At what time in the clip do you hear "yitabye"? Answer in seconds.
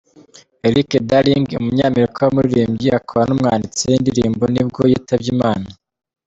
4.91-5.29